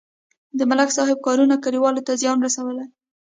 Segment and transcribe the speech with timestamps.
[0.57, 2.85] د ملک صاحب کارونو کلیوالو ته زیان رسولی.